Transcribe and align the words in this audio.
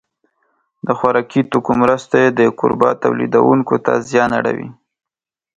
د 0.87 0.89
خوراکي 0.97 1.41
توکو 1.51 1.71
مرستې 1.81 2.21
د 2.27 2.39
کوربه 2.59 2.89
تولیدوونکو 3.03 3.75
ته 3.85 3.93
زیان 4.09 4.31
اړوي. 4.39 4.69